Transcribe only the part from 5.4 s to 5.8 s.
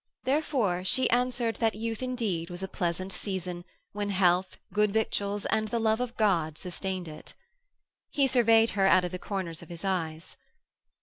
and the